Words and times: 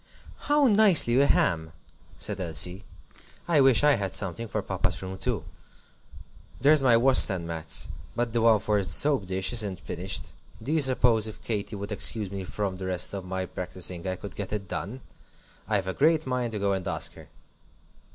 "How 0.49 0.65
nicely 0.65 1.13
you 1.13 1.19
hem!" 1.27 1.73
said 2.17 2.39
Elsie. 2.41 2.83
"I 3.47 3.61
wish 3.61 3.83
I 3.83 3.97
had 3.97 4.15
something 4.15 4.47
for 4.47 4.63
Papa's 4.63 4.99
room 5.03 5.15
too. 5.15 5.43
There's 6.59 6.81
my 6.81 6.97
washstand 6.97 7.45
mats 7.45 7.89
but 8.15 8.33
the 8.33 8.41
one 8.41 8.59
for 8.59 8.81
the 8.81 8.89
soap 8.89 9.27
dish 9.27 9.53
isn't 9.53 9.79
finished. 9.79 10.31
Do 10.59 10.73
you 10.73 10.81
suppose, 10.81 11.27
if 11.27 11.43
Katy 11.43 11.75
would 11.75 11.91
excuse 11.91 12.31
me 12.31 12.43
from 12.43 12.77
the 12.77 12.87
rest 12.87 13.13
of 13.13 13.23
my 13.25 13.45
practising, 13.45 14.07
I 14.07 14.15
could 14.15 14.35
get 14.35 14.51
it 14.51 14.67
done? 14.67 15.01
I've 15.67 15.85
a 15.85 15.93
great 15.93 16.25
mind 16.25 16.53
to 16.53 16.57
go 16.59 16.73
and 16.73 16.87
ask 16.87 17.13
her." 17.13 17.29